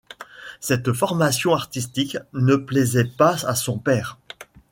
Cette 0.61 0.93
formation 0.93 1.53
artistique 1.53 2.17
ne 2.33 2.55
plaisait 2.55 3.05
pas 3.05 3.45
à 3.45 3.53
son 3.53 3.77
père. 3.77 4.17